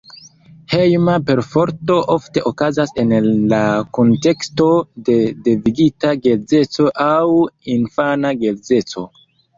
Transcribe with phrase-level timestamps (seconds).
[0.73, 3.13] Hejma perforto ofte okazas en
[3.51, 3.59] la
[3.99, 4.69] kunteksto
[5.11, 7.23] de devigita geedzeco aŭ
[7.79, 9.07] infana geedzeco.